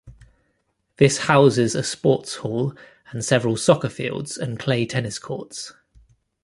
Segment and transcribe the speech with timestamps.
[0.97, 2.73] This houses a sports hall
[3.11, 5.73] and several soccer fields and clay tennis courts.